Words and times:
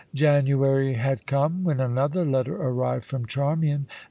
January 0.15 0.93
had 0.93 1.27
come, 1.27 1.63
when 1.63 1.79
another 1.79 2.25
letter 2.25 2.55
arrived 2.55 3.05
from 3.05 3.27
Charmian. 3.27 3.85